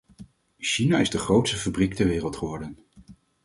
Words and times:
China 0.57 0.97
is 0.99 1.09
de 1.09 1.17
grootste 1.17 1.57
fabriek 1.57 1.93
ter 1.93 2.07
wereld 2.07 2.35
geworden. 2.35 2.77